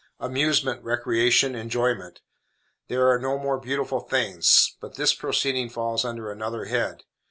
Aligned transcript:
Amusement, 0.19 0.83
recreation, 0.83 1.53
enjoyment! 1.53 2.21
There 2.87 3.07
are 3.11 3.19
no 3.19 3.37
more 3.37 3.59
beautiful 3.59 3.99
things. 3.99 4.75
But 4.81 4.95
this 4.95 5.13
proceeding 5.13 5.69
falls 5.69 6.03
under 6.03 6.31
another 6.31 6.65
head. 6.65 7.03